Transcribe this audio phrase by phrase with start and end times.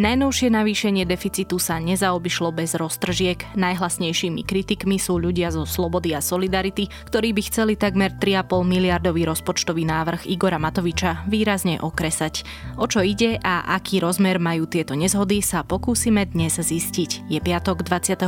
[0.00, 3.52] Najnovšie navýšenie deficitu sa nezaobišlo bez roztržiek.
[3.52, 9.84] Najhlasnejšími kritikmi sú ľudia zo Slobody a Solidarity, ktorí by chceli takmer 3,5 miliardový rozpočtový
[9.84, 12.48] návrh Igora Matoviča výrazne okresať.
[12.80, 17.28] O čo ide a aký rozmer majú tieto nezhody sa pokúsime dnes zistiť.
[17.28, 18.24] Je piatok 21.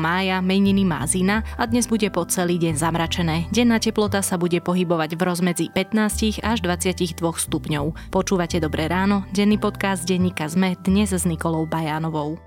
[0.00, 3.36] mája, meniny má Zina a dnes bude po celý deň zamračené.
[3.52, 8.08] Denná teplota sa bude pohybovať v rozmedzi 15 až 22 stupňov.
[8.08, 12.38] Počúvate Dobré ráno, denný podcast denníka ZME dnes dnes s Nikolou Bajánovou.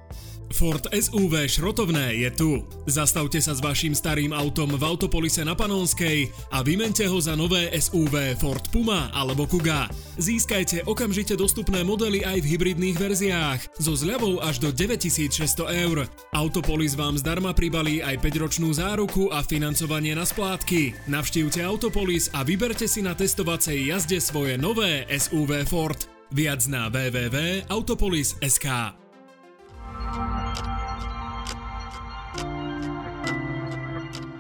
[0.54, 2.52] Ford SUV šrotovné je tu.
[2.86, 7.74] Zastavte sa s vaším starým autom v Autopolise na Panonskej a vymente ho za nové
[7.74, 9.90] SUV Ford Puma alebo Kuga.
[10.16, 16.06] Získajte okamžite dostupné modely aj v hybridných verziách so zľavou až do 9600 eur.
[16.32, 21.10] Autopolis vám zdarma pribalí aj 5-ročnú záruku a financovanie na splátky.
[21.10, 26.13] Navštívte Autopolis a vyberte si na testovacej jazde svoje nové SUV Ford.
[26.34, 28.68] Viac na www.autopolis.sk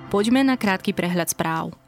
[0.09, 1.82] Poďme na krátky prehľad správ.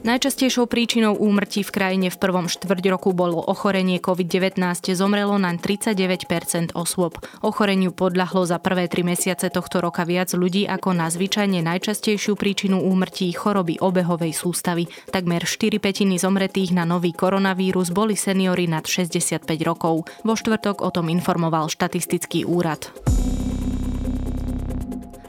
[0.00, 4.56] Najčastejšou príčinou úmrtí v krajine v prvom štvrť roku bolo ochorenie COVID-19.
[4.96, 7.20] Zomrelo naň 39% osôb.
[7.44, 12.80] Ochoreniu podľahlo za prvé tri mesiace tohto roka viac ľudí ako na zvyčajne najčastejšiu príčinu
[12.80, 14.88] úmrtí choroby obehovej sústavy.
[15.12, 20.08] Takmer 4 petiny zomretých na nový koronavírus boli seniory nad 65 rokov.
[20.24, 22.88] Vo štvrtok o tom informoval štatistický úrad.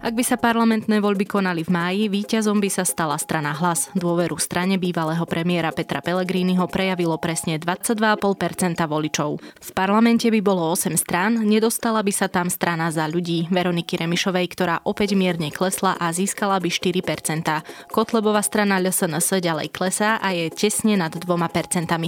[0.01, 3.93] Ak by sa parlamentné voľby konali v máji, víťazom by sa stala strana hlas.
[3.93, 9.37] Dôveru strane bývalého premiéra Petra Pellegriniho prejavilo presne 22,5% voličov.
[9.37, 14.49] V parlamente by bolo 8 strán, nedostala by sa tam strana za ľudí Veroniky Remišovej,
[14.49, 17.93] ktorá opäť mierne klesla a získala by 4%.
[17.93, 21.29] Kotlebová strana LSNS ďalej klesá a je tesne nad 2%.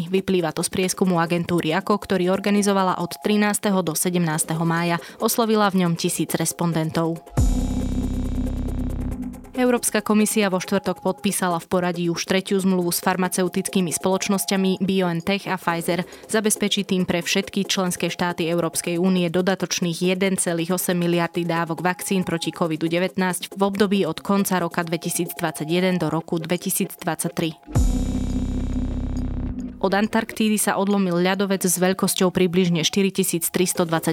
[0.10, 3.70] Vyplýva to z prieskumu agentúry AKO, ktorý organizovala od 13.
[3.86, 4.18] do 17.
[4.66, 4.98] mája.
[5.22, 7.22] Oslovila v ňom tisíc respondentov.
[9.54, 15.62] Európska komisia vo štvrtok podpísala v poradí už tretiu zmluvu s farmaceutickými spoločnosťami BioNTech a
[15.62, 16.10] Pfizer.
[16.26, 23.54] Zabezpečí tým pre všetky členské štáty Európskej únie dodatočných 1,8 miliardy dávok vakcín proti COVID-19
[23.54, 28.13] v období od konca roka 2021 do roku 2023.
[29.84, 33.52] Od Antarktídy sa odlomil ľadovec s veľkosťou približne 4320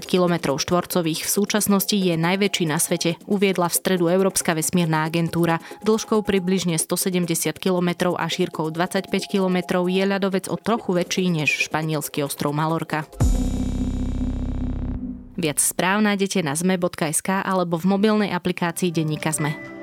[0.02, 1.22] km štvorcových.
[1.22, 5.62] V súčasnosti je najväčší na svete, uviedla v stredu Európska vesmírna agentúra.
[5.86, 12.26] Dĺžkou približne 170 km a šírkou 25 km je ľadovec o trochu väčší než španielský
[12.26, 13.06] ostrov Malorka.
[15.38, 19.79] Viac správ nájdete na zme.sk alebo v mobilnej aplikácii Denníka Zme.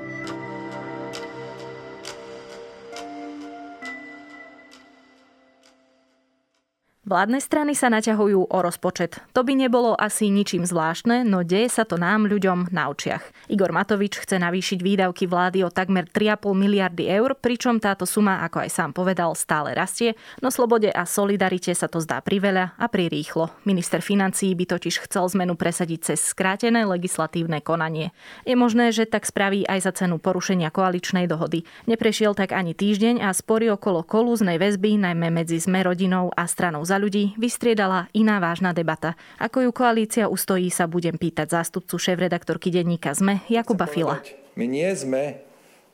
[7.08, 9.16] Vládne strany sa naťahujú o rozpočet.
[9.32, 13.48] To by nebolo asi ničím zvláštne, no deje sa to nám, ľuďom, na očiach.
[13.48, 18.60] Igor Matovič chce navýšiť výdavky vlády o takmer 3,5 miliardy eur, pričom táto suma, ako
[18.60, 23.56] aj sám povedal, stále rastie, no slobode a solidarite sa to zdá priveľa a prirýchlo.
[23.64, 28.12] Minister financií by totiž chcel zmenu presadiť cez skrátené legislatívne konanie.
[28.44, 31.64] Je možné, že tak spraví aj za cenu porušenia koaličnej dohody.
[31.88, 36.84] Neprešiel tak ani týždeň a spory okolo kolúznej väzby, najmä medzi sme rodinou a stranou
[36.84, 39.14] za ľudí vystriedala iná vážna debata.
[39.38, 44.20] Ako ju koalícia ustojí, sa budem pýtať zástupcu šéf-redaktorky denníka ZME Jakuba Fila.
[44.58, 45.38] My nie sme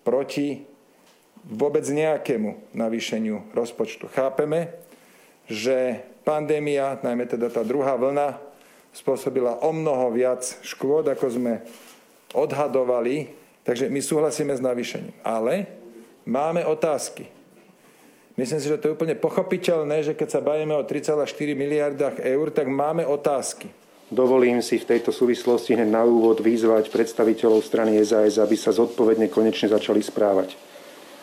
[0.02, 0.64] proti
[1.44, 4.08] vôbec nejakému navýšeniu rozpočtu.
[4.08, 4.72] Chápeme,
[5.44, 8.40] že pandémia, najmä teda tá druhá vlna,
[8.96, 11.52] spôsobila o mnoho viac škôd, ako sme
[12.32, 13.28] odhadovali,
[13.66, 15.14] takže my súhlasíme s navýšením.
[15.20, 15.68] Ale
[16.24, 17.28] máme otázky.
[18.34, 22.50] Myslím si, že to je úplne pochopiteľné, že keď sa bavíme o 3,4 miliardách eur,
[22.50, 23.70] tak máme otázky.
[24.10, 29.30] Dovolím si v tejto súvislosti hneď na úvod vyzvať predstaviteľov strany SAS, aby sa zodpovedne
[29.30, 30.58] konečne začali správať.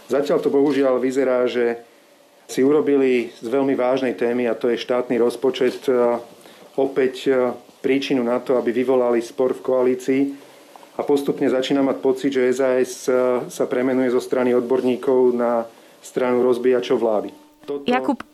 [0.07, 1.83] Zatiaľ to bohužiaľ vyzerá, že
[2.47, 5.87] si urobili z veľmi vážnej témy, a to je štátny rozpočet,
[6.79, 7.27] opäť
[7.79, 10.21] príčinu na to, aby vyvolali spor v koalícii
[10.95, 13.07] a postupne začína mať pocit, že SAS
[13.47, 15.63] sa premenuje zo strany odborníkov na
[16.01, 17.29] stranu rozbíjačov vlády.
[17.61, 18.25] Toto Jakub,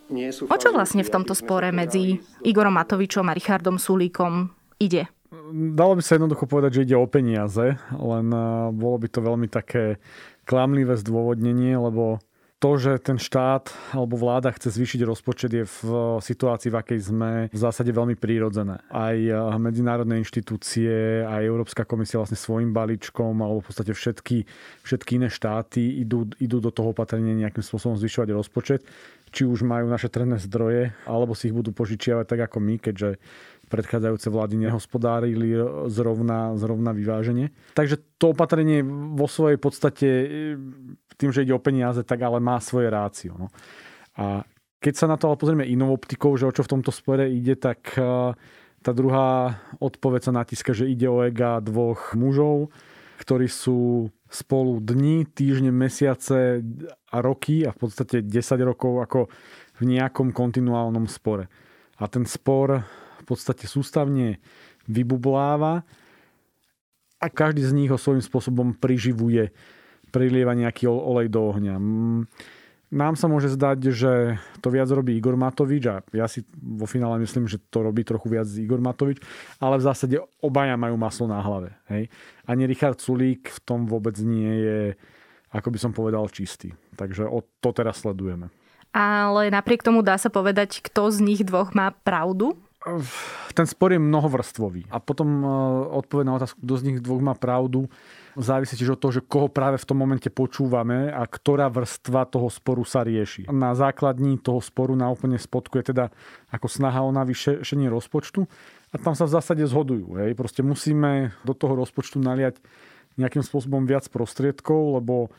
[0.48, 4.48] o čo vlastne v tomto spore medzi Igorom Matovičom a Richardom Sulíkom
[4.80, 5.04] ide?
[5.52, 8.26] Dalo by sa jednoducho povedať, že ide o peniaze, len
[8.72, 10.00] bolo by to veľmi také
[10.48, 12.24] klamlivé zdôvodnenie, lebo
[12.58, 15.82] to, že ten štát alebo vláda chce zvýšiť rozpočet je v
[16.18, 18.82] situácii, v akej sme v zásade veľmi prírodzené.
[18.90, 24.42] Aj eh, medzinárodné inštitúcie, aj Európska komisia vlastne svojim balíčkom alebo v podstate všetky,
[24.82, 28.82] všetky iné štáty idú, idú do toho opatrenia nejakým spôsobom zvyšovať rozpočet.
[29.28, 33.20] Či už majú naše trendné zdroje, alebo si ich budú požičiavať tak ako my, keďže
[33.68, 35.52] predchádzajúce vlády nehospodárili
[35.92, 37.52] zrovna, zrovna vyváženie.
[37.76, 38.80] Takže to opatrenie
[39.12, 40.08] vo svojej podstate
[41.18, 43.34] tým, že ide o peniaze, tak ale má svoje rácio.
[43.34, 43.50] No.
[44.14, 44.46] A
[44.78, 47.58] keď sa na to ale pozrieme inou optikou, že o čo v tomto spore ide,
[47.58, 48.32] tak e,
[48.78, 52.70] tá druhá odpoveď sa natíska, že ide o ega dvoch mužov,
[53.18, 56.62] ktorí sú spolu dni, týždne, mesiace
[57.10, 58.30] a roky a v podstate 10
[58.62, 59.20] rokov ako
[59.78, 61.50] v nejakom kontinuálnom spore.
[61.98, 62.86] A ten spor
[63.18, 64.38] v podstate sústavne
[64.86, 65.82] vybubláva
[67.18, 69.50] a každý z nich ho svojím spôsobom priživuje
[70.08, 71.76] prilieva nejaký olej do ohňa.
[72.88, 77.20] Nám sa môže zdať, že to viac robí Igor Matovič a ja si vo finále
[77.20, 79.20] myslím, že to robí trochu viac Igor Matovič,
[79.60, 81.76] ale v zásade obaja majú maslo na hlave.
[81.92, 82.08] Hej?
[82.48, 84.80] Ani Richard Sulík v tom vôbec nie je,
[85.52, 86.72] ako by som povedal, čistý.
[86.96, 88.48] Takže o to teraz sledujeme.
[88.96, 92.56] Ale napriek tomu dá sa povedať, kto z nich dvoch má pravdu?
[93.52, 94.88] Ten spor je mnohovrstvový.
[94.88, 95.48] A potom e,
[95.98, 97.90] odpoveď na otázku, kto z nich dvoch má pravdu,
[98.38, 102.48] závisí tiež od toho, že koho práve v tom momente počúvame a ktorá vrstva toho
[102.48, 103.50] sporu sa rieši.
[103.50, 106.14] Na základní toho sporu na úplne spodku je teda
[106.54, 108.46] ako snaha o navýšenie rozpočtu
[108.90, 110.16] a tam sa v zásade zhodujú.
[110.22, 110.38] Hej.
[110.38, 112.62] Proste musíme do toho rozpočtu naliať
[113.18, 115.34] nejakým spôsobom viac prostriedkov, lebo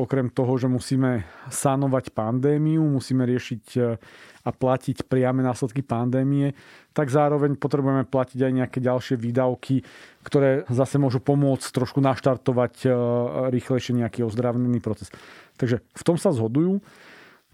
[0.00, 3.80] okrem toho, že musíme sanovať pandémiu, musíme riešiť e,
[4.42, 6.56] a platiť priame následky pandémie,
[6.96, 9.84] tak zároveň potrebujeme platiť aj nejaké ďalšie výdavky,
[10.24, 12.88] ktoré zase môžu pomôcť trošku naštartovať e,
[13.52, 15.12] rýchlejšie nejaký ozdravnený proces.
[15.60, 16.80] Takže v tom sa zhodujú.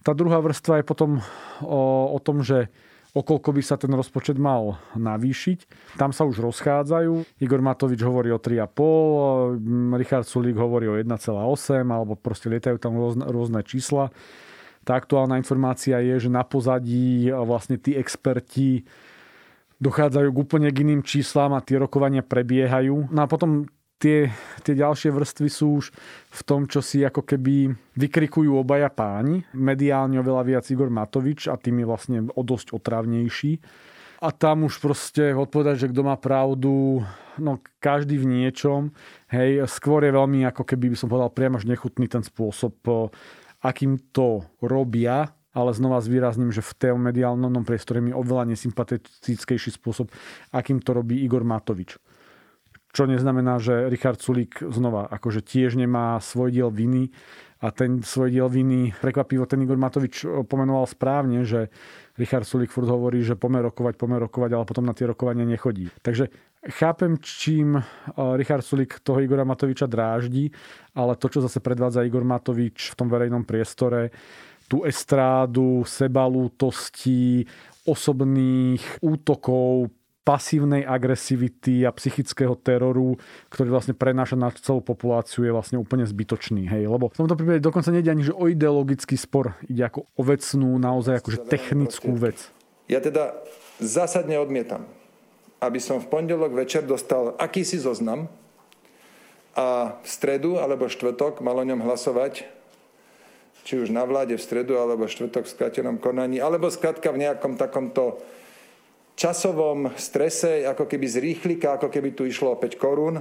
[0.06, 1.19] Tá druhá vrstva je potom
[1.58, 1.82] o,
[2.14, 2.70] o tom, že
[3.18, 5.58] okolko by sa ten rozpočet mal navýšiť.
[5.98, 7.42] Tam sa už rozchádzajú.
[7.42, 13.26] Igor Matovič hovorí o 3,5, Richard Sulík hovorí o 1,8, alebo proste lietajú tam rôzne,
[13.26, 14.14] rôzne čísla.
[14.86, 18.88] Tá aktuálna informácia je, že na pozadí vlastne tí experti
[19.78, 23.12] dochádzajú k úplne k iným číslam a tie rokovania prebiehajú.
[23.12, 23.68] No a potom
[23.98, 24.30] tie,
[24.62, 25.90] tie ďalšie vrstvy sú už
[26.30, 29.42] v tom, čo si ako keby vykrikujú obaja páni.
[29.52, 33.52] Mediálne oveľa viac Igor Matovič a tým je vlastne o dosť otravnejší.
[34.18, 37.06] A tam už proste odpovedať, že kto má pravdu,
[37.38, 38.90] no každý v niečom.
[39.30, 42.82] Hej, skôr je veľmi ako keby by som povedal priamo až nechutný ten spôsob,
[43.62, 50.10] akým to robia, ale znova zvýrazním, že v tom mediálnom priestore mi oveľa nesympatickejší spôsob,
[50.50, 51.98] akým to robí Igor Matovič.
[52.98, 57.14] Čo neznamená, že Richard Sulík znova akože tiež nemá svoj diel viny
[57.62, 61.70] a ten svoj diel viny, prekvapivo ten Igor Matovič pomenoval správne, že
[62.18, 65.94] Richard Sulík furt hovorí, že pomer rokovať, pomer rokovať, ale potom na tie rokovania nechodí.
[66.02, 66.26] Takže
[66.74, 67.82] chápem, čím e,
[68.34, 70.50] Richard Sulík toho Igora Matoviča dráždi,
[70.98, 74.10] ale to, čo zase predvádza Igor Matovič v tom verejnom priestore,
[74.66, 77.46] tú estrádu, sebalútosti,
[77.86, 79.86] osobných útokov,
[80.28, 83.16] pasívnej agresivity a psychického teroru,
[83.48, 86.69] ktorý vlastne prenáša na celú populáciu, je vlastne úplne zbytočný.
[86.69, 86.84] Hej?
[86.84, 90.76] Lebo v tomto prípade dokonca nejde ani že o ideologický spor, ide ako o vecnú,
[90.76, 92.52] naozaj akože technickú vec.
[92.92, 93.40] Ja teda
[93.80, 94.84] zásadne odmietam,
[95.64, 98.28] aby som v pondelok večer dostal akýsi zoznam
[99.56, 102.44] a v stredu alebo štvrtok mal o ňom hlasovať
[103.64, 107.56] či už na vláde v stredu alebo štvrtok v skratenom konaní, alebo skratka v nejakom
[107.61, 108.20] takomto
[109.18, 113.18] časovom strese, ako keby z rýchlika, ako keby tu išlo o 5 korún.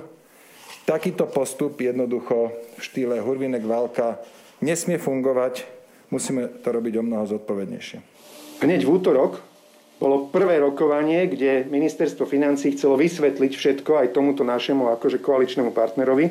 [0.86, 4.22] Takýto postup jednoducho v štýle Hurvinek Válka
[4.62, 5.66] nesmie fungovať.
[6.14, 8.00] Musíme to robiť o mnoho zodpovednejšie.
[8.64, 9.42] Hneď v útorok
[9.98, 16.30] bolo prvé rokovanie, kde ministerstvo financí chcelo vysvetliť všetko aj tomuto našemu akože koaličnému partnerovi,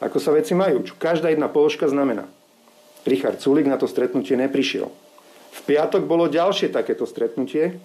[0.00, 0.82] ako sa veci majú.
[0.82, 2.24] Čo každá jedna položka znamená.
[3.04, 4.88] Richard Sulik na to stretnutie neprišiel.
[5.52, 7.76] V piatok bolo ďalšie takéto stretnutie,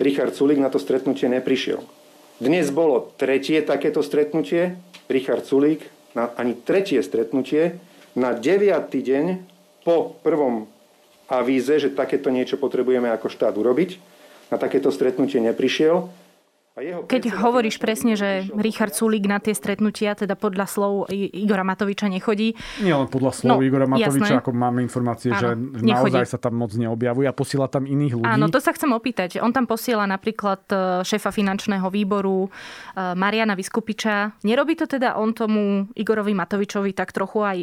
[0.00, 1.84] Richard Sulik na to stretnutie neprišiel.
[2.40, 4.80] Dnes bolo tretie takéto stretnutie,
[5.12, 5.84] Richard Sulík
[6.16, 7.78] na ani tretie stretnutie,
[8.16, 9.24] na deviatý deň
[9.86, 10.66] po prvom
[11.30, 14.02] avíze, že takéto niečo potrebujeme ako štát urobiť,
[14.50, 16.10] na takéto stretnutie neprišiel
[17.06, 22.56] keď hovoríš presne, že Richard Sulík na tie stretnutia, teda podľa slov Igora Matoviča nechodí.
[22.80, 24.42] Nie len podľa slov no, Igora Matoviča, jasné.
[24.42, 25.48] ako máme informácie, Áno, že
[25.84, 26.32] naozaj nechodí.
[26.32, 28.28] sa tam moc neobjavuje a posiela tam iných ľudí.
[28.28, 29.38] Áno, to sa chcem opýtať.
[29.40, 32.48] On tam posiela napríklad e, šéfa finančného výboru e,
[33.14, 34.42] Mariana Vyskupiča.
[34.42, 37.58] Nerobí to teda on tomu Igorovi Matovičovi tak trochu aj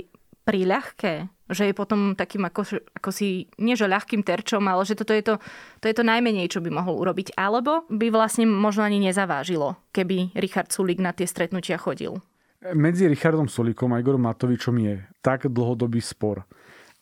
[0.48, 1.28] príľahké?
[1.52, 5.24] Že je potom takým ako, ako si, nie že ľahkým terčom, ale že toto je
[5.24, 5.36] to,
[5.84, 7.36] to je to najmenej, čo by mohol urobiť.
[7.36, 12.20] Alebo by vlastne možno ani nezavážilo, keby Richard Sulik na tie stretnutia chodil.
[12.64, 16.48] Medzi Richardom Sulikom a Igorom Matovičom je tak dlhodobý spor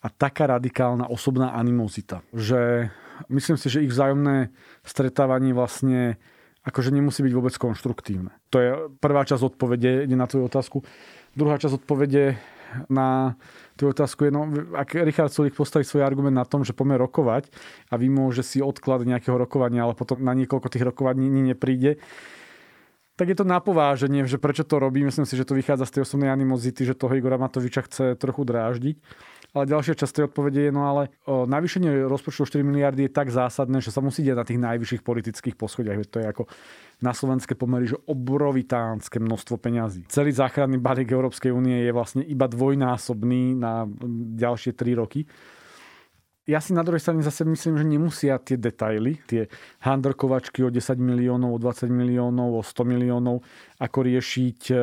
[0.04, 2.92] a taká radikálna osobná animozita, že
[3.32, 4.52] myslím si, že ich vzájomné
[4.84, 6.20] stretávanie vlastne
[6.66, 8.34] akože nemusí byť vôbec konštruktívne.
[8.50, 10.78] To je prvá časť odpovede na tvoju otázku.
[11.32, 12.36] Druhá časť odpovede
[12.88, 13.38] na
[13.76, 17.52] tú otázku je, no, ak Richard Sulik postaví svoj argument na tom, že poďme rokovať
[17.92, 22.00] a vymôže si odklad nejakého rokovania, ale potom na niekoľko tých rokovaní nepríde,
[23.16, 25.00] tak je to napováženie, že prečo to robí.
[25.00, 28.44] Myslím si, že to vychádza z tej osobnej animozity, že toho Igora Matoviča chce trochu
[28.44, 28.96] dráždiť.
[29.56, 33.32] Ale ďalšia časť tej odpovede je, no ale o, navýšenie rozpočtu 4 miliardy je tak
[33.32, 35.96] zásadné, že sa musí diať na tých najvyšších politických poschodiach.
[36.12, 36.44] To je ako
[37.00, 40.04] na slovenské pomery, že obrovitánske množstvo peňazí.
[40.12, 43.88] Celý záchranný balík Európskej únie je vlastne iba dvojnásobný na
[44.36, 45.24] ďalšie 3 roky.
[46.46, 49.50] Ja si na druhej strane zase myslím, že nemusia tie detaily, tie
[49.82, 53.42] handrkovačky o 10 miliónov, o 20 miliónov, o 100 miliónov,
[53.82, 54.76] ako riešiť e,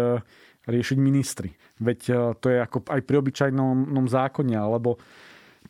[0.67, 1.51] riešiť ministri.
[1.79, 4.99] Veď e, to je ako aj pri obyčajnom zákone, alebo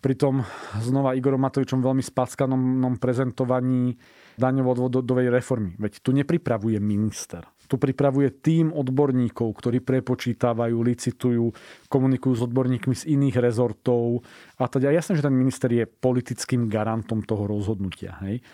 [0.04, 0.44] pri tom
[0.84, 3.96] znova Igorom Matovičom veľmi spackanom prezentovaní
[4.36, 5.72] daňovo-odvodovej reformy.
[5.80, 7.46] Veď tu nepripravuje minister.
[7.64, 11.48] Tu pripravuje tým odborníkov, ktorí prepočítavajú, licitujú,
[11.88, 14.20] komunikujú s odborníkmi z iných rezortov
[14.60, 18.20] a teda jasné, že ten minister je politickým garantom toho rozhodnutia.
[18.20, 18.44] Hej?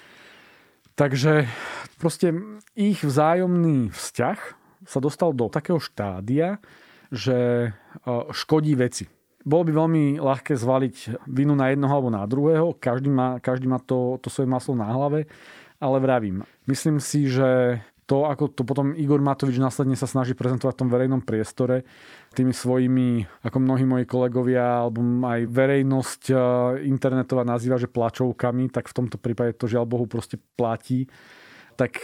[0.95, 1.51] Takže
[1.99, 2.31] proste
[2.79, 4.60] ich vzájomný vzťah
[4.91, 6.59] sa dostal do takého štádia,
[7.15, 7.71] že e,
[8.35, 9.07] škodí veci.
[9.47, 13.79] Bolo by veľmi ľahké zvaliť vinu na jednoho alebo na druhého, každý má, každý má
[13.79, 15.31] to, to svoje maslo na hlave,
[15.81, 20.75] ale vravím, myslím si, že to, ako to potom Igor Matovič následne sa snaží prezentovať
[20.75, 21.87] v tom verejnom priestore,
[22.35, 26.35] tými svojimi, ako mnohí moji kolegovia, alebo aj verejnosť e,
[26.91, 31.07] internetová nazýva, že plačovkami, tak v tomto prípade to žiaľ Bohu proste platí
[31.81, 31.97] tak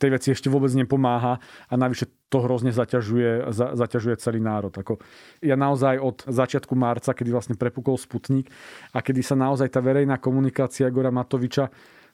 [0.00, 1.36] tej veci ešte vôbec nepomáha
[1.68, 4.72] a navyše to hrozne zaťažuje, za, zaťažuje celý národ.
[4.72, 4.96] Ako
[5.44, 8.48] ja naozaj od začiatku marca, kedy vlastne prepukol Sputnik
[8.96, 11.68] a kedy sa naozaj tá verejná komunikácia Gora Matoviča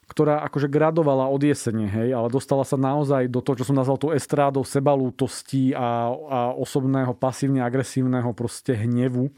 [0.06, 3.98] ktorá akože gradovala od jesene, hej, ale dostala sa naozaj do toho, čo som nazval
[3.98, 9.34] tú estrádou sebalútosti a, a osobného, pasívne agresívneho proste hnevu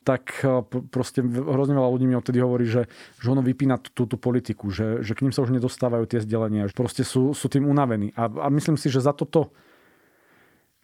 [0.00, 2.88] tak e, proste hrozne veľa ľudí mi odtedy hovorí, že,
[3.20, 6.74] že ono vypína túto politiku, že, že k ním sa už nedostávajú tie vzdelenia, že
[6.74, 8.16] proste sú, sú tým unavení.
[8.16, 9.52] A, a myslím si, že za toto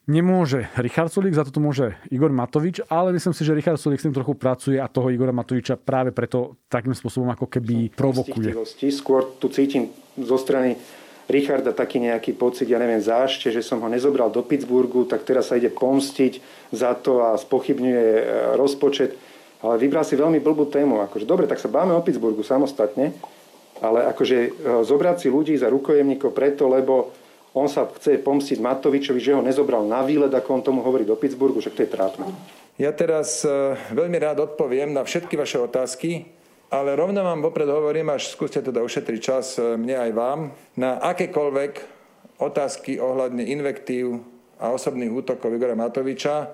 [0.06, 4.06] nemôže Richard Sulik, za toto môže Igor Matovič, ale myslím si, že Richard Sulik s
[4.06, 8.54] tým trochu pracuje a toho Igora Matoviča práve preto takým spôsobom ako keby provokuje.
[8.94, 10.78] Skôr tu cítim zo strany
[11.26, 15.50] Richarda taký nejaký pocit, ja neviem, zášte, že som ho nezobral do Pittsburghu, tak teraz
[15.50, 16.38] sa ide pomstiť
[16.70, 19.18] za to a spochybňuje e, rozpočet.
[19.58, 21.02] Ale vybral si veľmi blbú tému.
[21.02, 23.10] Akože, dobre, tak sa báme o Pittsburghu samostatne,
[23.82, 24.48] ale akože e,
[24.86, 27.10] zobrať si ľudí za rukojemníkov preto, lebo
[27.58, 31.18] on sa chce pomstiť Matovičovi, že ho nezobral na výlet, ako on tomu hovorí do
[31.18, 32.30] Pittsburghu, že to je trápne.
[32.78, 36.35] Ja teraz e, veľmi rád odpoviem na všetky vaše otázky
[36.70, 40.40] ale rovno vám vopred hovorím, až skúste teda ušetriť čas e, mne aj vám,
[40.74, 41.72] na akékoľvek
[42.42, 44.20] otázky ohľadne invektív
[44.58, 46.52] a osobných útokov Igora Matoviča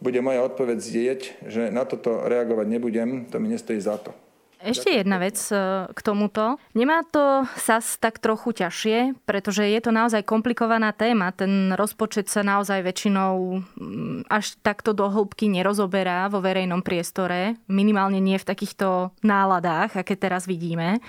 [0.00, 4.16] bude moja odpoveď zdieť, že na toto reagovať nebudem, to mi nestojí za to.
[4.60, 6.60] Ešte jedna vec e, k tomuto.
[6.76, 11.32] Nemá to SAS tak trochu ťažšie, pretože je to naozaj komplikovaná téma.
[11.32, 17.56] Ten rozpočet sa naozaj väčšinou mm, až takto do hĺbky nerozoberá vo verejnom priestore.
[17.72, 21.00] Minimálne nie v takýchto náladách, aké teraz vidíme.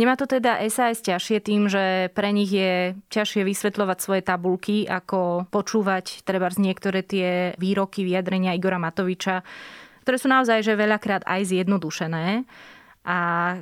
[0.00, 5.48] Nemá to teda SAS ťažšie tým, že pre nich je ťažšie vysvetľovať svoje tabulky, ako
[5.52, 9.44] počúvať treba z niektoré tie výroky, vyjadrenia Igora Matoviča,
[10.04, 12.44] ktoré sú naozaj že veľakrát aj zjednodušené.
[13.06, 13.18] A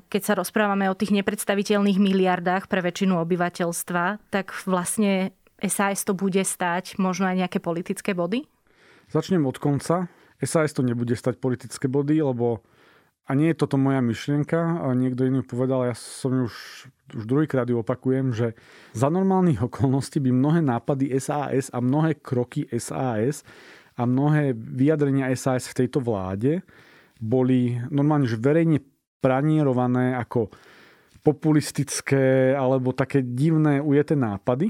[0.09, 6.41] keď sa rozprávame o tých nepredstaviteľných miliardách pre väčšinu obyvateľstva, tak vlastne SAS to bude
[6.41, 8.49] stať možno aj nejaké politické body?
[9.13, 10.09] Začnem od konca.
[10.41, 12.65] SAS to nebude stať politické body, lebo
[13.25, 16.53] a nie je toto moja myšlienka, niekto iný povedal, ja som už,
[17.17, 18.53] už druhýkrát ju opakujem, že
[18.93, 23.41] za normálnych okolností by mnohé nápady SAS a mnohé kroky SAS
[23.97, 26.61] a mnohé vyjadrenia SAS v tejto vláde
[27.17, 28.85] boli normálne že verejne
[29.25, 30.53] pranierované ako
[31.25, 34.69] populistické alebo také divné ujeté nápady,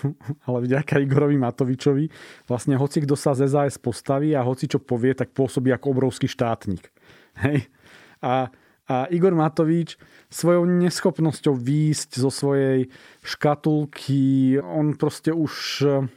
[0.46, 2.12] ale vďaka Igorovi Matovičovi
[2.44, 6.28] vlastne hoci kto sa z SAS postaví a hoci čo povie, tak pôsobí ako obrovský
[6.28, 6.92] štátnik.
[7.40, 7.72] Hej?
[8.20, 8.52] A,
[8.84, 9.96] A Igor Matovič
[10.28, 12.92] svojou neschopnosťou výjsť zo svojej
[13.24, 15.52] škatulky, on proste už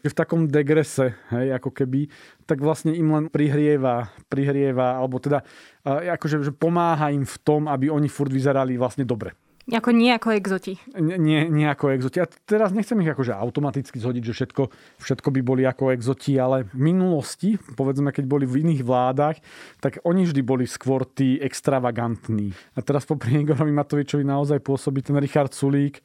[0.03, 2.11] je v takom degrese, hej, ako keby,
[2.43, 5.47] tak vlastne im len prihrieva, prihrieva, alebo teda
[5.87, 9.31] akože že pomáha im v tom, aby oni furt vyzerali vlastne dobre.
[9.67, 10.79] Ako nie ako exoti.
[10.95, 12.23] Nie, nie ako exoti.
[12.23, 14.63] A teraz nechcem ich akože automaticky zhodiť, že všetko,
[15.03, 19.43] všetko by boli ako exoti, ale v minulosti, povedzme, keď boli v iných vládach,
[19.83, 22.55] tak oni vždy boli skôr tí extravagantní.
[22.75, 25.99] A teraz popri Igorovi Matovičovi naozaj pôsobí ten Richard Sulík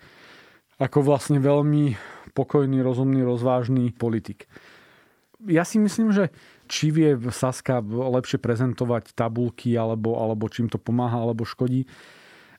[0.82, 1.94] ako vlastne veľmi
[2.34, 4.50] pokojný, rozumný, rozvážny politik.
[5.46, 6.34] Ja si myslím, že
[6.66, 11.86] či vie Saska lepšie prezentovať tabulky, alebo, alebo čím to pomáha, alebo škodí,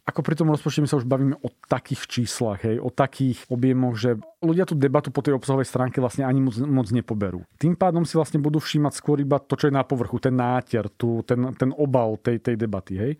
[0.03, 3.95] ako pri tom rozpočte my sa už bavíme o takých číslach, hej, o takých objemoch,
[3.95, 7.47] že ľudia tú debatu po tej obsahovej stránke vlastne ani moc, moc nepoberú.
[7.55, 10.91] Tým pádom si vlastne budú všímať skôr iba to, čo je na povrchu, ten náter,
[10.99, 12.99] tú, ten, ten obal tej, tej debaty.
[12.99, 13.13] Hej.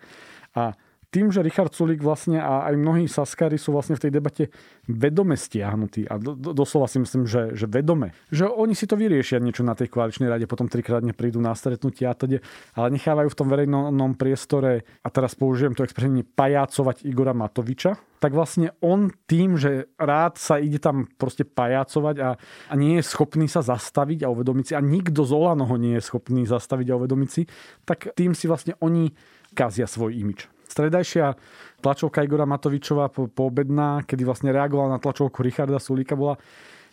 [0.60, 0.76] A
[1.14, 4.44] tým, že Richard Sulik vlastne a aj mnohí Saskari sú vlastne v tej debate
[4.90, 8.18] vedome stiahnutí a do, do, doslova si myslím, že, že vedome.
[8.34, 12.10] Že oni si to vyriešia niečo na tej koaličnej rade, potom trikrát neprídu na stretnutie
[12.10, 12.42] a teda,
[12.74, 18.32] ale nechávajú v tom verejnom priestore, a teraz použijem to expresívne, pajácovať Igora Matoviča, tak
[18.32, 22.30] vlastne on tým, že rád sa ide tam proste pajácovať a,
[22.72, 26.08] a nie je schopný sa zastaviť a uvedomiť si, a nikto z Olano nie je
[26.08, 27.44] schopný zastaviť a uvedomiť si,
[27.84, 29.12] tak tým si vlastne oni
[29.52, 30.53] kazia svoj imič.
[30.74, 31.38] Stredajšia
[31.86, 36.42] tlačovka Igora Matovičová po, poobedná, kedy vlastne reagoval na tlačovku Richarda Sulíka, bola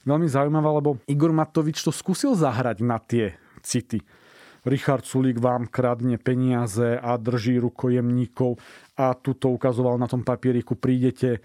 [0.05, 4.05] veľmi zaujímavá, lebo Igor Matovič to skúsil zahrať na tie city.
[4.69, 8.61] Richard Sulík vám kradne peniaze a drží rukojemníkov
[9.01, 11.41] a tu to ukazoval na tom papieriku, prídete,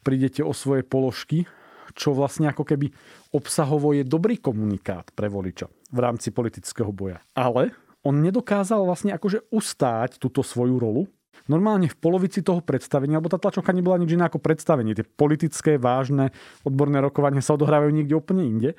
[0.00, 1.44] prídete o svoje položky,
[1.92, 2.88] čo vlastne ako keby
[3.36, 7.20] obsahovo je dobrý komunikát pre voliča v rámci politického boja.
[7.36, 11.04] Ale on nedokázal vlastne akože ustáť túto svoju rolu
[11.50, 14.96] normálne v polovici toho predstavenia, lebo tá tlačovka nebola nič iné ako predstavenie.
[14.96, 18.70] Tie politické, vážne, odborné rokovania sa odohrávajú niekde úplne inde.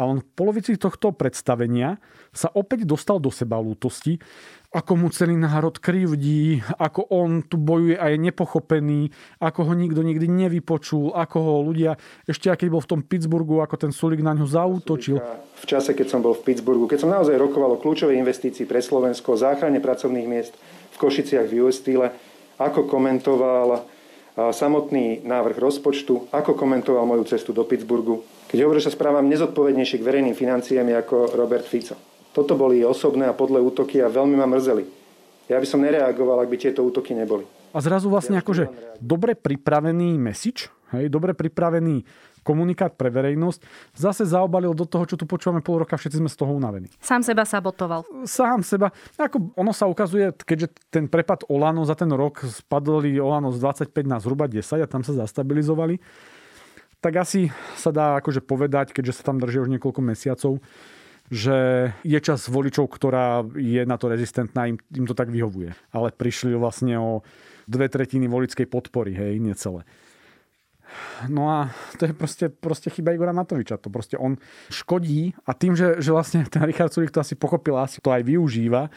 [0.00, 2.00] A on v polovici tohto predstavenia
[2.32, 4.16] sa opäť dostal do seba lútosti,
[4.70, 9.10] ako mu celý národ krivdí, ako on tu bojuje a je nepochopený,
[9.42, 13.76] ako ho nikto nikdy nevypočul, ako ho ľudia, ešte keď bol v tom Pittsburghu, ako
[13.76, 15.18] ten Sulik na ňo zautočil.
[15.58, 18.78] V čase, keď som bol v Pittsburghu, keď som naozaj rokoval o kľúčovej investícii pre
[18.78, 20.54] Slovensko, záchrane pracovných miest,
[21.00, 22.04] Košiciach v US Steel,
[22.60, 23.88] ako komentoval
[24.36, 28.20] samotný návrh rozpočtu, ako komentoval moju cestu do Pittsburghu,
[28.52, 31.96] keď hovorí, že sa správam nezodpovednejšie k verejným financiám ako Robert Fico.
[32.30, 34.84] Toto boli osobné a podlé útoky a veľmi ma mrzeli.
[35.50, 37.42] Ja by som nereagoval, ak by tieto útoky neboli.
[37.74, 42.02] A zrazu vlastne akože dobre pripravený message, hej, dobre pripravený
[42.40, 43.60] komunikát pre verejnosť,
[43.92, 46.88] zase zaobalil do toho, čo tu počúvame pol roka, všetci sme z toho unavení.
[47.00, 48.04] Sám seba sabotoval.
[48.24, 48.88] Sám seba.
[49.20, 53.92] Ako ono sa ukazuje, keďže ten prepad Olano za ten rok spadli Olano z 25
[54.08, 56.00] na zhruba 10 a tam sa zastabilizovali,
[57.00, 60.60] tak asi sa dá akože povedať, keďže sa tam držia už niekoľko mesiacov,
[61.30, 65.72] že je čas voličov, ktorá je na to rezistentná, im, im to tak vyhovuje.
[65.94, 67.22] Ale prišli vlastne o
[67.70, 69.86] dve tretiny volickej podpory, hej, nie celé.
[71.28, 71.58] No a
[72.00, 73.80] to je proste, proste chyba Igora Matoviča.
[73.82, 74.40] To proste on
[74.72, 78.24] škodí a tým, že, že vlastne ten Richard Sulik to asi pochopil, asi to aj
[78.24, 78.88] využíva,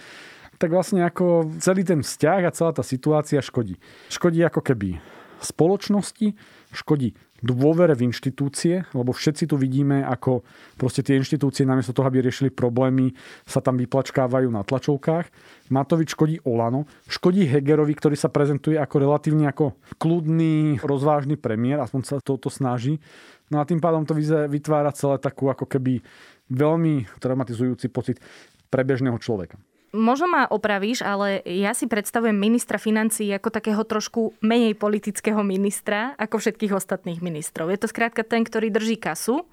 [0.57, 3.75] tak vlastne ako celý ten vzťah a celá tá situácia škodí.
[4.07, 5.01] Škodí ako keby
[5.43, 6.33] spoločnosti,
[6.73, 10.47] škodí dôvere v inštitúcie, lebo všetci tu vidíme, ako
[10.79, 13.11] proste tie inštitúcie namiesto toho, aby riešili problémy,
[13.43, 15.27] sa tam vyplačkávajú na tlačovkách.
[15.67, 22.01] Matovič škodí Olano, škodí Hegerovi, ktorý sa prezentuje ako relatívne ako kľudný, rozvážny premiér, aspoň
[22.07, 23.03] sa toto snaží.
[23.51, 24.15] No a tým pádom to
[24.47, 25.99] vytvára celé takú ako keby
[26.47, 28.23] veľmi traumatizujúci pocit
[28.71, 29.59] pre bežného človeka.
[29.93, 36.17] Možno ma opravíš, ale ja si predstavujem ministra financí ako takého trošku menej politického ministra
[36.17, 37.69] ako všetkých ostatných ministrov.
[37.69, 39.45] Je to skrátka ten, ktorý drží kasu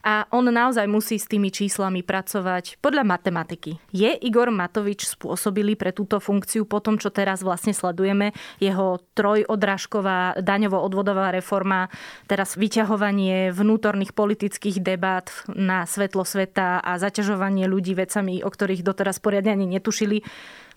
[0.00, 3.76] a on naozaj musí s tými číslami pracovať podľa matematiky.
[3.92, 10.40] Je Igor Matovič spôsobili pre túto funkciu po tom, čo teraz vlastne sledujeme, jeho trojodrážková
[10.40, 11.92] daňovo-odvodová reforma,
[12.26, 19.20] teraz vyťahovanie vnútorných politických debát na svetlo sveta a zaťažovanie ľudí vecami, o ktorých doteraz
[19.20, 20.24] poriadne ani netušili.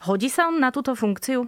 [0.03, 1.47] Hodí sa on na túto funkciu?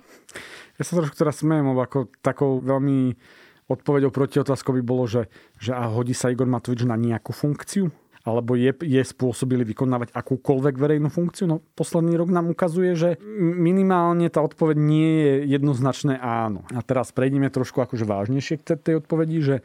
[0.79, 3.15] Ja sa trošku teraz smejem, ako takou veľmi
[3.65, 7.89] odpovedou proti otázkou by bolo, že, že a hodí sa Igor Matovič na nejakú funkciu?
[8.25, 11.45] alebo je, je spôsobili vykonávať akúkoľvek verejnú funkciu?
[11.45, 16.65] No, posledný rok nám ukazuje, že minimálne tá odpoveď nie je jednoznačné áno.
[16.73, 19.55] A teraz prejdeme trošku akože vážnejšie k tej odpovedi, že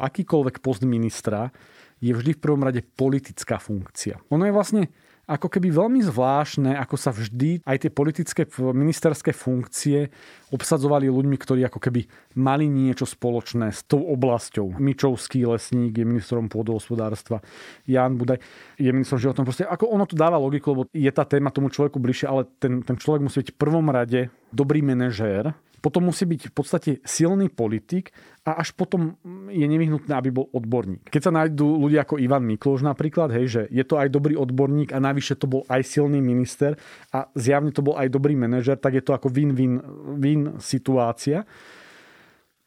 [0.00, 1.52] akýkoľvek post ministra
[2.00, 4.16] je vždy v prvom rade politická funkcia.
[4.32, 4.82] Ono je vlastne
[5.24, 10.12] ako keby veľmi zvláštne, ako sa vždy aj tie politické ministerské funkcie
[10.52, 12.04] obsadzovali ľuďmi, ktorí ako keby
[12.36, 14.76] mali niečo spoločné s tou oblasťou.
[14.76, 17.40] Mičovský lesník je ministrom pôdohospodárstva,
[17.88, 18.38] Jan Budaj
[18.76, 19.72] je ministrom životného prostredia.
[19.72, 23.00] Ako ono to dáva logiku, lebo je tá téma tomu človeku bližšie, ale ten, ten
[23.00, 28.16] človek musí byť v prvom rade dobrý manažér, potom musí byť v podstate silný politik
[28.48, 29.20] a až potom
[29.52, 31.12] je nevyhnutné, aby bol odborník.
[31.12, 34.96] Keď sa nájdú ľudia ako Ivan Mikloš napríklad, hej, že je to aj dobrý odborník
[34.96, 36.80] a navyše to bol aj silný minister
[37.12, 39.84] a zjavne to bol aj dobrý manažer, tak je to ako win-win
[40.16, 41.44] win situácia.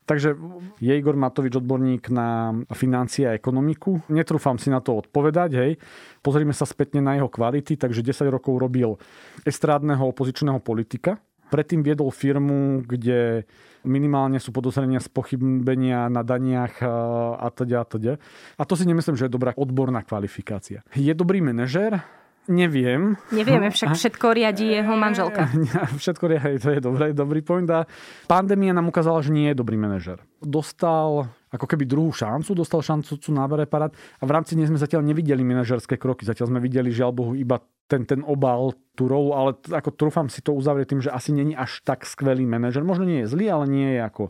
[0.08, 0.40] Takže
[0.80, 4.08] je Igor Matovič odborník na financie a ekonomiku.
[4.08, 5.52] Netrúfam si na to odpovedať.
[5.52, 5.72] Hej.
[6.24, 7.76] Pozrime sa spätne na jeho kvality.
[7.76, 8.96] Takže 10 rokov robil
[9.44, 13.48] estrádneho opozičného politika Predtým viedol firmu, kde
[13.88, 16.84] minimálne sú podozrenia z pochybenia na daniach
[17.40, 18.14] a teda a teda.
[18.60, 20.84] A to si nemyslím, že je dobrá odborná kvalifikácia.
[20.92, 22.04] Je dobrý manažer,
[22.48, 23.20] Neviem.
[23.36, 25.52] Nevieme, však všetko riadí jeho manželka.
[26.02, 27.68] Všetko riadí, to je dobrý, dobrý point.
[27.68, 27.84] A
[28.24, 30.24] pandémia nám ukázala, že nie je dobrý manažer.
[30.40, 35.04] Dostal ako keby druhú šancu, dostal šancu na preparát a v rámci nej sme zatiaľ
[35.08, 36.28] nevideli manažerské kroky.
[36.28, 40.44] Zatiaľ sme videli, žiaľ Bohu, iba ten, ten obal, tú rolu, ale ako trúfam si
[40.44, 42.84] to uzavrieť tým, že asi není až tak skvelý manažer.
[42.84, 44.24] Možno nie je zlý, ale nie je ako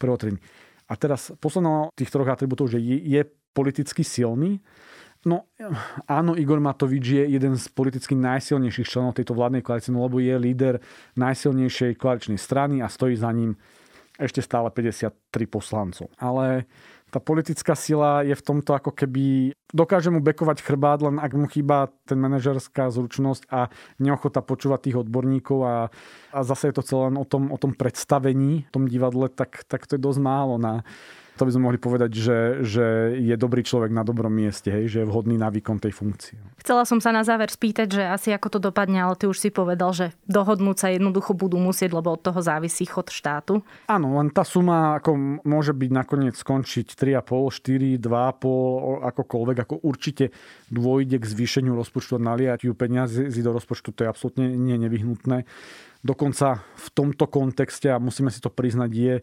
[0.00, 0.40] prvotredný.
[0.88, 3.22] A teraz posledná tých troch atribútov, že je, je
[3.52, 4.64] politicky silný.
[5.24, 5.48] No
[6.04, 10.36] áno, Igor Matovič je jeden z politicky najsilnejších členov tejto vládnej koalície, no lebo je
[10.36, 10.84] líder
[11.16, 13.56] najsilnejšej koaličnej strany a stojí za ním
[14.18, 15.14] ešte stále 53
[15.50, 16.06] poslancov.
[16.18, 16.70] Ale
[17.10, 21.46] tá politická sila je v tomto ako keby dokáže mu bekovať chrbát, len ak mu
[21.46, 23.70] chýba ten manažerská zručnosť a
[24.02, 25.76] neochota počúvať tých odborníkov a,
[26.34, 29.86] a zase je to celé len o tom, o tom predstavení, tom divadle, tak, tak
[29.86, 30.82] to je dosť málo na,
[31.34, 32.86] to by sme mohli povedať, že, že
[33.18, 36.38] je dobrý človek na dobrom mieste, hej, že je vhodný na výkon tej funkcie.
[36.62, 39.50] Chcela som sa na záver spýtať, že asi ako to dopadne, ale ty už si
[39.50, 43.66] povedal, že dohodnúť sa jednoducho budú musieť, lebo od toho závisí chod štátu.
[43.90, 50.30] Áno, len tá suma ako môže byť nakoniec skončiť 3,5, 4, 2,5, akokoľvek, ako určite
[50.70, 55.44] dôjde k zvýšeniu rozpočtu a naliatiu peniazy do rozpočtu, to je absolútne nevyhnutné.
[56.04, 59.14] Dokonca v tomto kontexte, a musíme si to priznať, je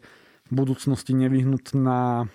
[0.52, 2.28] budúcnosti nevyhnutná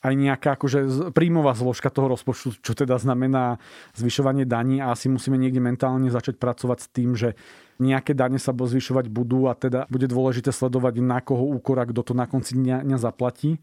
[0.00, 3.60] aj nejaká akože príjmová zložka toho rozpočtu, čo teda znamená
[3.92, 7.36] zvyšovanie daní a asi musíme niekde mentálne začať pracovať s tým, že
[7.76, 12.12] nejaké dane sa zvyšovať budú a teda bude dôležité sledovať na koho úkora, kto to
[12.16, 13.60] na konci dňa, dňa zaplatí.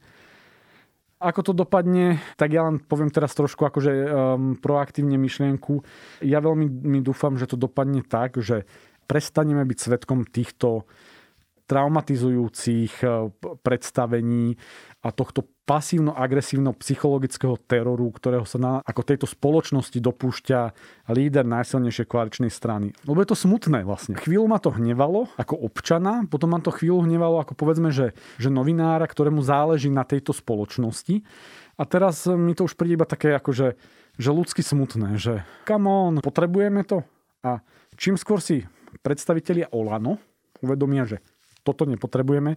[1.18, 5.82] Ako to dopadne, tak ja len poviem teraz trošku akože um, proaktívne myšlienku.
[6.22, 8.70] Ja veľmi mi dúfam, že to dopadne tak, že
[9.10, 10.86] prestaneme byť svetkom týchto
[11.68, 13.30] traumatizujúcich eh,
[13.62, 14.56] predstavení
[15.04, 20.60] a tohto pasívno-agresívno-psychologického teroru, ktorého sa na, ako tejto spoločnosti dopúšťa
[21.12, 22.96] líder najsilnejšej koaličnej strany.
[23.04, 24.16] Lebo je to smutné vlastne.
[24.16, 28.48] Chvíľu ma to hnevalo ako občana, potom ma to chvíľu hnevalo ako povedzme, že, že
[28.48, 31.28] novinára, ktorému záleží na tejto spoločnosti.
[31.78, 33.52] A teraz mi to už príde iba také ako,
[34.18, 37.04] že ľudsky smutné, že come on, potrebujeme to.
[37.44, 37.60] A
[38.00, 38.66] čím skôr si
[39.04, 40.18] predstavitelia Olano
[40.64, 41.22] uvedomia, že
[41.68, 42.56] toto nepotrebujeme,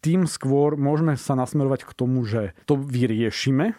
[0.00, 3.76] tým skôr môžeme sa nasmerovať k tomu, že to vyriešime,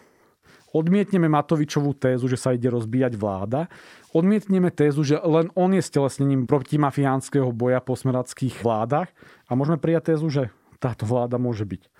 [0.70, 3.66] odmietneme Matovičovú tézu, že sa ide rozbíjať vláda,
[4.14, 9.10] odmietneme tézu, že len on je stelesnením protimafiánskeho boja po smerackých vládach
[9.48, 10.42] a môžeme prijať tézu, že
[10.78, 11.90] táto vláda môže byť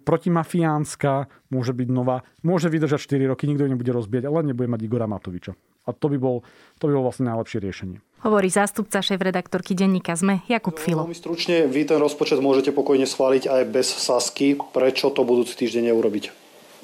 [0.00, 4.80] protimafiánska, môže byť nová, môže vydržať 4 roky, nikto ju nebude rozbieť, ale nebude mať
[4.82, 5.54] Igora Matoviča.
[5.86, 6.42] A to by bol,
[6.80, 7.98] to by bol vlastne najlepšie riešenie.
[8.20, 11.08] Hovorí zástupca šéf-redaktorky denníka ZME Jakub Filo.
[11.08, 14.60] Veľmi stručne, vy ten rozpočet môžete pokojne schváliť aj bez Sasky.
[14.60, 16.28] Prečo to budúci týždeň neurobiť?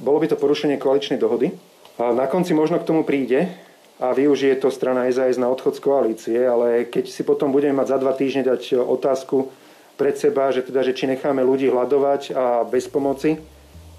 [0.00, 1.52] Bolo by to porušenie koaličnej dohody.
[2.00, 3.52] A na konci možno k tomu príde
[4.00, 7.86] a využije to strana SAS na odchod z koalície, ale keď si potom budeme mať
[7.92, 9.52] za dva týždne dať otázku
[10.00, 13.36] pred seba, že teda, že či necháme ľudí hľadovať a bez pomoci,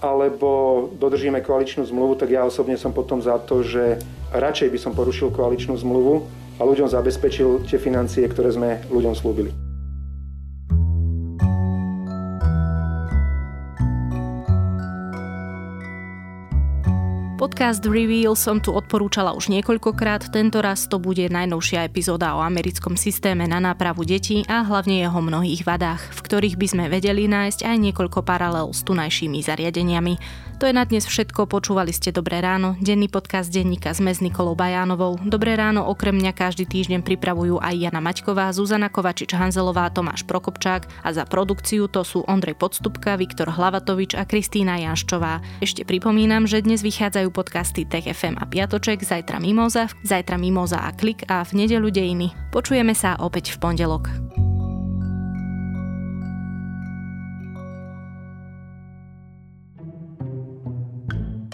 [0.02, 4.02] alebo dodržíme koaličnú zmluvu, tak ja osobne som potom za to, že
[4.34, 6.26] radšej by som porušil koaličnú zmluvu
[6.58, 9.54] a ľuďom zabezpečil tie financie, ktoré sme ľuďom slúbili.
[17.38, 23.00] Podcast Reveal som tu odporúčala už niekoľkokrát, tento raz to bude najnovšia epizóda o americkom
[23.00, 27.64] systéme na nápravu detí a hlavne jeho mnohých vadách, v ktorých by sme vedeli nájsť
[27.64, 30.14] aj niekoľko paralel s tunajšími zariadeniami.
[30.58, 35.22] To je na dnes všetko, počúvali ste Dobré ráno, denný podcast denníka s Nikolou Bajánovou.
[35.22, 41.14] Dobré ráno okrem mňa každý týždeň pripravujú aj Jana Maťková, Zuzana Kovačič-Hanzelová, Tomáš Prokopčák a
[41.14, 45.46] za produkciu to sú Ondrej Podstupka, Viktor Hlavatovič a Kristýna Janščová.
[45.62, 50.90] Ešte pripomínam, že dnes vychádzajú podcasty Tech FM a Piatoček, zajtra Mimoza, zajtra Mimoza a
[50.90, 52.34] Klik a v nedelu Dejiny.
[52.50, 54.10] Počujeme sa opäť v pondelok.